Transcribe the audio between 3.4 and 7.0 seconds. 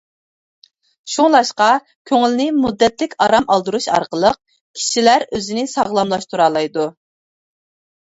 ئالدۇرۇش ئارقىلىق، كىشىلەر ئۆزىنى ساغلاملاشتۇرالايدۇ.